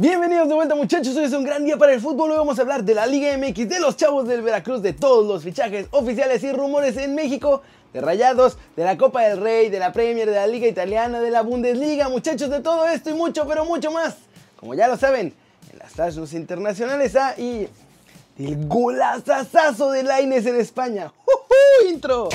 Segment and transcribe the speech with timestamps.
[0.00, 2.62] Bienvenidos de vuelta muchachos, hoy es un gran día para el fútbol, hoy vamos a
[2.62, 6.44] hablar de la Liga MX, de los chavos del Veracruz, de todos los fichajes oficiales
[6.44, 10.36] y rumores en México, de Rayados, de la Copa del Rey, de la Premier, de
[10.36, 14.14] la Liga Italiana, de la Bundesliga, muchachos, de todo esto y mucho, pero mucho más.
[14.54, 15.34] Como ya lo saben,
[15.72, 17.66] en las Flash internacionales ah, y
[18.38, 21.12] el golazazazo de Laines en España.
[21.26, 22.28] ¡Uh, intro!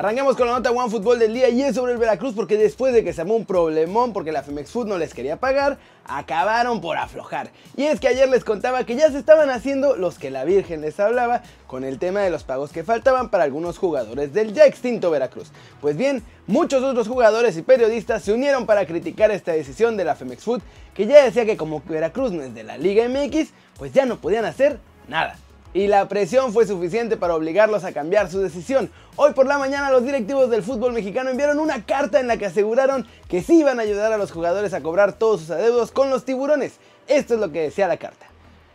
[0.00, 2.94] Arranquemos con la nota One Fútbol del día y es sobre el Veracruz porque después
[2.94, 6.80] de que se armó un problemón porque la Femex Food no les quería pagar, acabaron
[6.80, 7.50] por aflojar.
[7.76, 10.80] Y es que ayer les contaba que ya se estaban haciendo los que la Virgen
[10.80, 14.64] les hablaba con el tema de los pagos que faltaban para algunos jugadores del ya
[14.64, 15.52] extinto Veracruz.
[15.82, 20.16] Pues bien, muchos otros jugadores y periodistas se unieron para criticar esta decisión de la
[20.16, 20.62] Femex Food
[20.94, 24.16] que ya decía que como Veracruz no es de la Liga MX, pues ya no
[24.16, 25.36] podían hacer nada
[25.72, 28.90] y la presión fue suficiente para obligarlos a cambiar su decisión.
[29.16, 32.46] Hoy por la mañana los directivos del fútbol mexicano enviaron una carta en la que
[32.46, 36.10] aseguraron que sí iban a ayudar a los jugadores a cobrar todos sus adeudos con
[36.10, 36.74] los tiburones.
[37.06, 38.26] Esto es lo que decía la carta.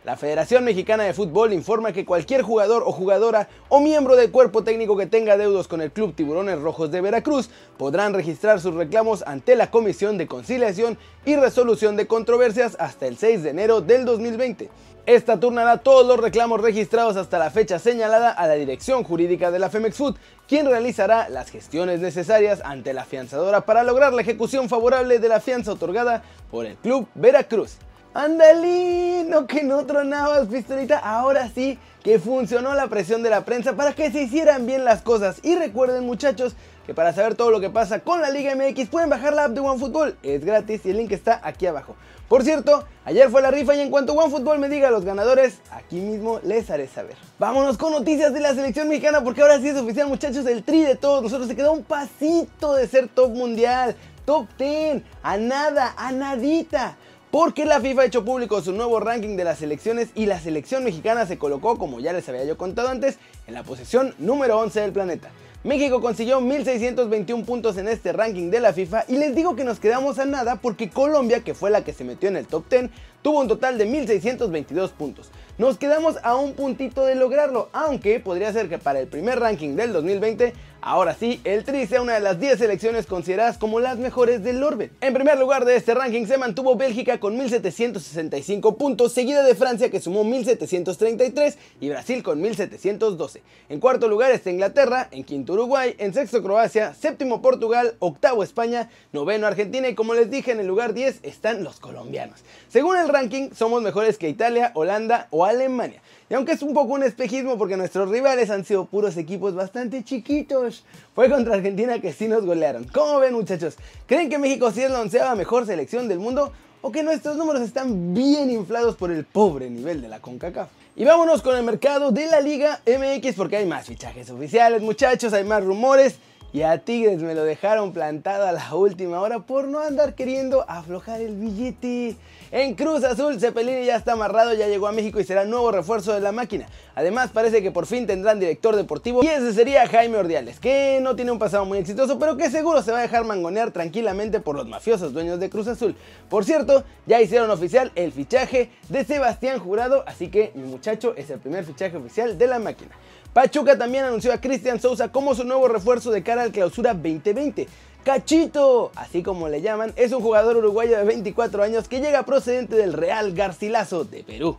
[0.06, 4.62] La Federación Mexicana de Fútbol informa que cualquier jugador o jugadora o miembro del cuerpo
[4.62, 9.24] técnico que tenga deudos con el Club Tiburones Rojos de Veracruz podrán registrar sus reclamos
[9.26, 14.04] ante la Comisión de Conciliación y Resolución de Controversias hasta el 6 de enero del
[14.04, 14.70] 2020.
[15.06, 19.58] Esta turnará todos los reclamos registrados hasta la fecha señalada a la Dirección Jurídica de
[19.58, 20.14] la Femex Food,
[20.46, 25.40] quien realizará las gestiones necesarias ante la fianzadora para lograr la ejecución favorable de la
[25.40, 27.78] fianza otorgada por el Club Veracruz.
[28.16, 29.46] ¡Andalino!
[29.46, 30.98] Que no tronabas, pistolita.
[30.98, 35.02] Ahora sí que funcionó la presión de la prensa para que se hicieran bien las
[35.02, 35.36] cosas.
[35.42, 36.54] Y recuerden, muchachos,
[36.86, 39.52] que para saber todo lo que pasa con la Liga MX pueden bajar la app
[39.52, 40.16] de OneFootball.
[40.22, 41.94] Es gratis y el link está aquí abajo.
[42.26, 45.96] Por cierto, ayer fue la rifa y en cuanto OneFootball me diga los ganadores, aquí
[45.96, 47.16] mismo les haré saber.
[47.38, 50.80] Vámonos con noticias de la selección mexicana porque ahora sí es oficial, muchachos, el tri
[50.80, 55.92] de todos nosotros se quedó un pasito de ser top mundial, top 10, a nada,
[55.98, 56.96] a nadita.
[57.38, 60.84] Porque la FIFA ha hecho público su nuevo ranking de las selecciones y la selección
[60.84, 64.80] mexicana se colocó, como ya les había yo contado antes, en la posición número 11
[64.80, 65.28] del planeta.
[65.62, 69.80] México consiguió 1621 puntos en este ranking de la FIFA y les digo que nos
[69.80, 72.88] quedamos a nada porque Colombia, que fue la que se metió en el top 10,
[73.20, 75.30] tuvo un total de 1622 puntos.
[75.58, 79.76] Nos quedamos a un puntito de lograrlo, aunque podría ser que para el primer ranking
[79.76, 83.98] del 2020 Ahora sí, el Tri sea una de las 10 selecciones consideradas como las
[83.98, 84.90] mejores del orbe.
[85.00, 89.90] En primer lugar de este ranking se mantuvo Bélgica con 1765 puntos, seguida de Francia
[89.90, 93.42] que sumó 1733 y Brasil con 1712.
[93.68, 98.90] En cuarto lugar está Inglaterra, en quinto Uruguay, en sexto Croacia, séptimo Portugal, octavo España,
[99.12, 102.44] noveno Argentina y como les dije en el lugar 10 están los colombianos.
[102.68, 106.00] Según el ranking somos mejores que Italia, Holanda o Alemania.
[106.28, 110.02] Y aunque es un poco un espejismo porque nuestros rivales han sido puros equipos bastante
[110.02, 110.65] chiquitos,
[111.14, 112.84] fue contra Argentina que sí nos golearon.
[112.84, 113.76] ¿Cómo ven muchachos?
[114.06, 116.52] ¿Creen que México sí es la onceava mejor selección del mundo?
[116.82, 120.68] ¿O que nuestros números están bien inflados por el pobre nivel de la CONCACAF?
[120.94, 125.32] Y vámonos con el mercado de la Liga MX porque hay más fichajes oficiales muchachos,
[125.32, 126.18] hay más rumores
[126.52, 130.64] y a Tigres me lo dejaron plantado a la última hora por no andar queriendo
[130.68, 132.16] aflojar el billete.
[132.50, 136.14] En Cruz Azul, Cepelini ya está amarrado, ya llegó a México y será nuevo refuerzo
[136.14, 136.66] de la máquina.
[136.96, 141.14] Además, parece que por fin tendrán director deportivo y ese sería Jaime Ordiales, que no
[141.14, 144.56] tiene un pasado muy exitoso, pero que seguro se va a dejar mangonear tranquilamente por
[144.56, 145.94] los mafiosos dueños de Cruz Azul.
[146.30, 151.28] Por cierto, ya hicieron oficial el fichaje de Sebastián Jurado, así que mi muchacho es
[151.28, 152.92] el primer fichaje oficial de la máquina.
[153.34, 157.68] Pachuca también anunció a Cristian Sousa como su nuevo refuerzo de cara al clausura 2020.
[158.04, 162.74] Cachito, así como le llaman, es un jugador uruguayo de 24 años que llega procedente
[162.74, 164.56] del Real Garcilaso de Perú.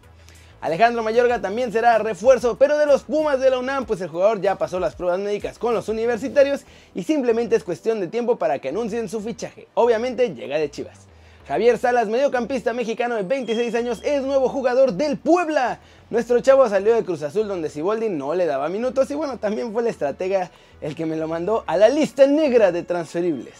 [0.60, 4.42] Alejandro Mayorga también será refuerzo, pero de los Pumas de la UNAM, pues el jugador
[4.42, 6.62] ya pasó las pruebas médicas con los universitarios
[6.96, 9.68] y simplemente es cuestión de tiempo para que anuncien su fichaje.
[9.76, 11.02] Obviamente llega de Chivas.
[11.48, 15.80] Javier Salas, mediocampista mexicano de 26 años, es nuevo jugador del Puebla.
[16.10, 19.72] Nuestro chavo salió de Cruz Azul donde Siboldi no le daba minutos y bueno, también
[19.72, 20.50] fue el estratega
[20.82, 23.54] el que me lo mandó a la lista negra de transferibles.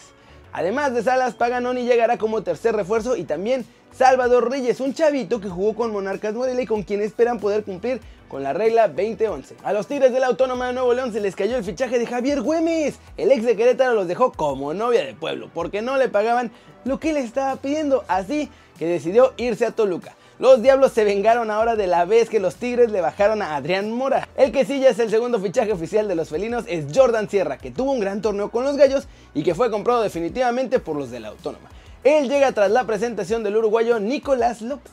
[0.52, 5.48] Además de Salas, Paganoni llegará como tercer refuerzo y también Salvador Reyes, un chavito que
[5.48, 9.56] jugó con Monarcas Morelia y con quien esperan poder cumplir con la regla 2011.
[9.64, 12.06] A los Tigres de la Autónoma de Nuevo León se les cayó el fichaje de
[12.06, 12.98] Javier Güemes.
[13.16, 16.52] El ex de Querétaro los dejó como novia de pueblo porque no le pagaban
[16.84, 20.14] lo que le estaba pidiendo, así que decidió irse a Toluca.
[20.38, 23.90] Los Diablos se vengaron ahora de la vez que los Tigres le bajaron a Adrián
[23.90, 24.28] Mora.
[24.36, 27.58] El que sí ya es el segundo fichaje oficial de los felinos es Jordan Sierra,
[27.58, 31.10] que tuvo un gran torneo con los Gallos y que fue comprado definitivamente por los
[31.10, 31.68] de la Autónoma.
[32.04, 34.92] Él llega tras la presentación del uruguayo Nicolás López.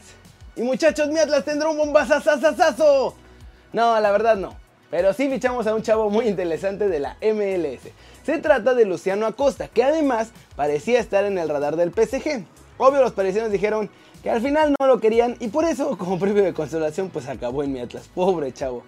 [0.56, 3.14] Y muchachos, mi Atlas tendrá un bombazazazazazo.
[3.72, 4.56] No, la verdad no.
[4.90, 7.92] Pero sí fichamos a un chavo muy interesante de la MLS.
[8.24, 12.44] Se trata de Luciano Acosta, que además parecía estar en el radar del PSG.
[12.78, 13.92] Obvio los parisinos dijeron
[14.26, 17.62] que al final no lo querían y por eso como premio de consolación pues acabó
[17.62, 18.10] en mi Atlas.
[18.12, 18.82] Pobre chavo.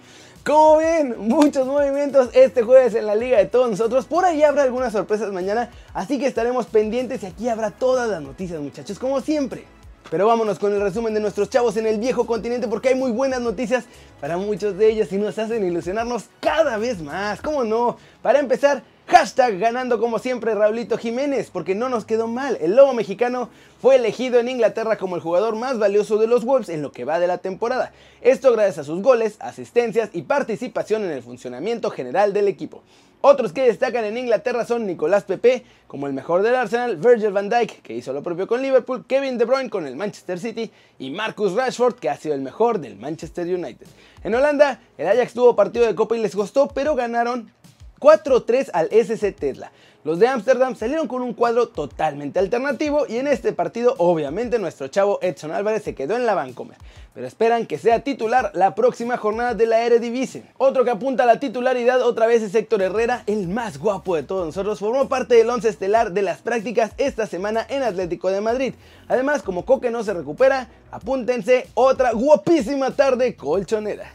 [0.44, 4.06] Como ven, muchos movimientos este jueves en la liga de todos nosotros.
[4.06, 8.19] Por ahí habrá algunas sorpresas mañana, así que estaremos pendientes y aquí habrá todas las
[8.19, 9.66] noticias muchachos, como siempre.
[10.10, 13.12] Pero vámonos con el resumen de nuestros chavos en el viejo continente porque hay muy
[13.12, 13.86] buenas noticias
[14.19, 17.42] para muchos de ellos y nos hacen ilusionarnos cada vez más.
[17.42, 17.98] ¿Cómo no?
[18.24, 18.81] Para empezar,
[19.18, 22.56] Hashtag ganando como siempre Raulito Jiménez, porque no nos quedó mal.
[22.62, 23.50] El lobo mexicano
[23.81, 27.04] fue elegido en Inglaterra como el jugador más valioso de los Wolves en lo que
[27.04, 27.92] va de la temporada.
[28.22, 32.84] Esto gracias a sus goles, asistencias y participación en el funcionamiento general del equipo.
[33.22, 37.50] Otros que destacan en Inglaterra son Nicolás Pepe, como el mejor del Arsenal, Virgil van
[37.50, 41.10] Dijk, que hizo lo propio con Liverpool, Kevin De Bruyne con el Manchester City y
[41.10, 43.88] Marcus Rashford, que ha sido el mejor del Manchester United.
[44.24, 47.52] En Holanda, el Ajax tuvo partido de Copa y les costó, pero ganaron
[48.00, 49.72] 4-3 al SC Tesla.
[50.08, 54.88] Los de Ámsterdam salieron con un cuadro totalmente alternativo y en este partido obviamente nuestro
[54.88, 56.78] chavo Edson Álvarez se quedó en la Vancomer,
[57.14, 60.46] pero esperan que sea titular la próxima jornada de la Eredivisie.
[60.58, 64.24] Otro que apunta a la titularidad otra vez es Héctor Herrera, el más guapo de
[64.24, 68.40] todos nosotros, formó parte del once estelar de las prácticas esta semana en Atlético de
[68.40, 68.76] Madrid.
[69.10, 74.14] Además, como Coque no se recupera, apúntense otra guapísima tarde colchonera.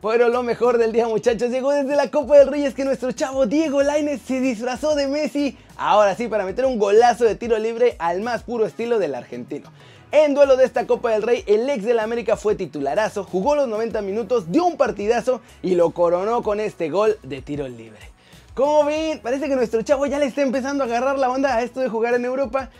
[0.00, 3.10] Pero lo mejor del día muchachos llegó desde la Copa del Rey es que nuestro
[3.10, 7.58] chavo Diego Lainez se disfrazó de Messi, ahora sí para meter un golazo de tiro
[7.58, 9.72] libre al más puro estilo del argentino.
[10.12, 13.66] En duelo de esta Copa del Rey, el ex del América fue titularazo, jugó los
[13.66, 17.98] 90 minutos, dio un partidazo y lo coronó con este gol de tiro libre.
[18.54, 21.62] Como ven, parece que nuestro chavo ya le está empezando a agarrar la onda a
[21.62, 22.70] esto de jugar en Europa.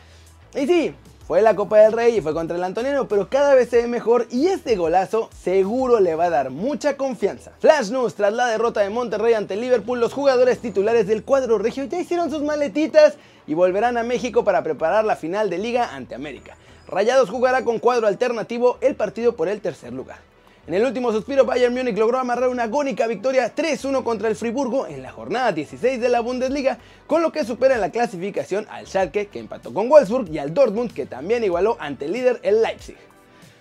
[0.54, 0.94] Y sí,
[1.28, 3.86] fue la Copa del Rey y fue contra el Antoniano, pero cada vez se ve
[3.86, 7.52] mejor y este golazo seguro le va a dar mucha confianza.
[7.60, 11.84] Flash News, tras la derrota de Monterrey ante Liverpool, los jugadores titulares del cuadro regio
[11.84, 13.16] ya hicieron sus maletitas
[13.46, 16.56] y volverán a México para preparar la final de liga ante América.
[16.86, 20.27] Rayados jugará con cuadro alternativo el partido por el tercer lugar.
[20.68, 24.86] En el último suspiro, Bayern Múnich logró amarrar una agónica victoria 3-1 contra el Friburgo
[24.86, 26.76] en la jornada 16 de la Bundesliga,
[27.06, 30.52] con lo que supera en la clasificación al Schalke, que empató con Wolfsburg, y al
[30.52, 32.98] Dortmund, que también igualó ante el líder el Leipzig.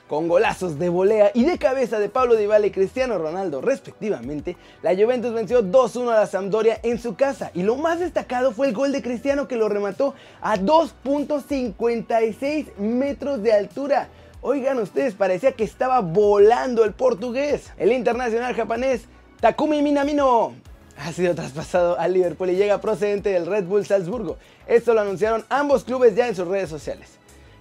[0.10, 4.94] Con golazos de volea y de cabeza de Pablo Dybala y Cristiano Ronaldo respectivamente, la
[4.94, 8.74] Juventus venció 2-1 a la Sampdoria en su casa y lo más destacado fue el
[8.74, 14.10] gol de Cristiano que lo remató a 2.56 metros de altura.
[14.50, 17.74] Oigan ustedes, parecía que estaba volando el portugués.
[17.78, 19.02] El internacional japonés
[19.42, 20.54] Takumi Minamino
[20.96, 24.38] ha sido traspasado al Liverpool y llega procedente del Red Bull Salzburgo.
[24.66, 27.10] Esto lo anunciaron ambos clubes ya en sus redes sociales.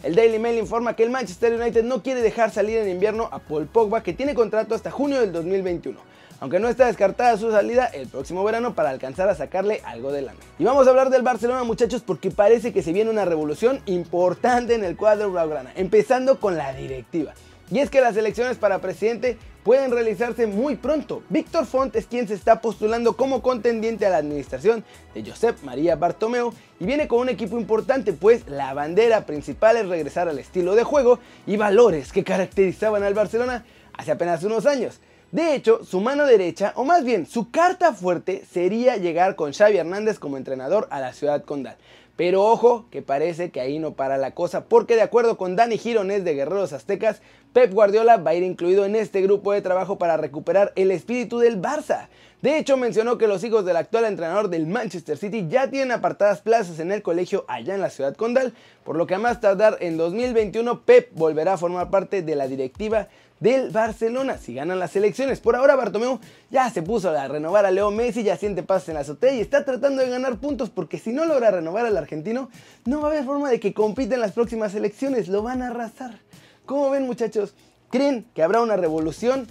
[0.05, 3.41] El Daily Mail informa que el Manchester United no quiere dejar salir en invierno a
[3.41, 5.99] Paul Pogba, que tiene contrato hasta junio del 2021
[6.41, 10.23] aunque no está descartada su salida el próximo verano para alcanzar a sacarle algo de
[10.23, 10.39] lana.
[10.59, 14.75] Y vamos a hablar del Barcelona muchachos porque parece que se viene una revolución importante
[14.75, 17.35] en el cuadro blaugrana, empezando con la directiva.
[17.71, 21.25] Y es que las elecciones para presidente pueden realizarse muy pronto.
[21.29, 25.97] Víctor Font es quien se está postulando como contendiente a la administración de Josep María
[25.97, 30.77] Bartomeu y viene con un equipo importante, pues la bandera principal es regresar al estilo
[30.77, 31.19] de juego
[31.49, 35.01] y valores que caracterizaban al Barcelona hace apenas unos años.
[35.33, 39.77] De hecho, su mano derecha, o más bien su carta fuerte, sería llegar con Xavi
[39.77, 41.77] Hernández como entrenador a la ciudad condal.
[42.17, 45.77] Pero ojo, que parece que ahí no para la cosa, porque de acuerdo con Dani
[45.79, 47.21] Girones de Guerreros Aztecas,
[47.53, 51.39] Pep Guardiola va a ir incluido en este grupo de trabajo para recuperar el espíritu
[51.39, 52.09] del Barça.
[52.41, 56.41] De hecho, mencionó que los hijos del actual entrenador del Manchester City ya tienen apartadas
[56.41, 59.79] plazas en el colegio allá en la ciudad condal, por lo que a más tardar
[59.81, 63.09] en 2021 Pep volverá a formar parte de la directiva
[63.41, 65.41] del Barcelona si ganan las elecciones.
[65.41, 66.19] Por ahora Bartomeu
[66.51, 69.41] ya se puso a renovar a Leo Messi, ya siente paz en la azotea y
[69.41, 72.51] está tratando de ganar puntos porque si no logra renovar al argentino,
[72.85, 75.69] no va a haber forma de que compita en las próximas elecciones, lo van a
[75.69, 76.19] arrasar.
[76.65, 77.55] ¿Cómo ven muchachos?
[77.91, 79.47] ¿Creen que habrá una revolución?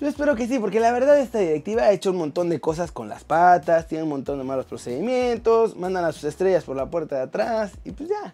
[0.00, 2.92] Yo espero que sí, porque la verdad esta directiva ha hecho un montón de cosas
[2.92, 6.86] con las patas, tiene un montón de malos procedimientos, mandan a sus estrellas por la
[6.86, 8.32] puerta de atrás y pues ya.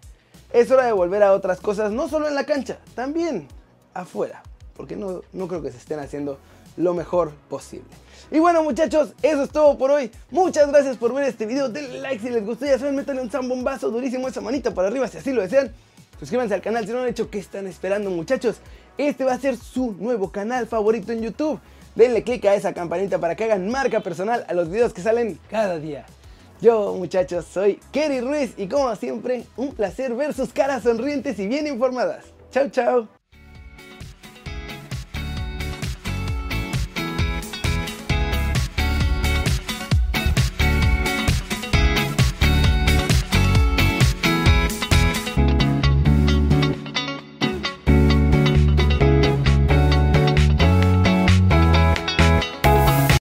[0.52, 3.48] Es hora de volver a otras cosas, no solo en la cancha, también
[3.94, 4.42] afuera
[4.76, 6.38] porque no, no creo que se estén haciendo
[6.76, 7.88] lo mejor posible.
[8.30, 10.10] Y bueno muchachos, eso es todo por hoy.
[10.30, 11.68] Muchas gracias por ver este video.
[11.68, 12.66] Denle like si les gustó.
[12.66, 15.72] Ya saben, métanle un zambombazo durísimo esa manita para arriba si así lo desean.
[16.18, 17.30] Suscríbanse al canal si no lo han hecho.
[17.30, 18.56] ¿Qué están esperando muchachos?
[18.96, 21.60] Este va a ser su nuevo canal favorito en YouTube.
[21.94, 25.38] Denle click a esa campanita para que hagan marca personal a los videos que salen
[25.50, 26.06] cada día.
[26.60, 31.46] Yo muchachos soy Kerry Ruiz y como siempre un placer ver sus caras sonrientes y
[31.46, 32.24] bien informadas.
[32.50, 33.23] Chao chao.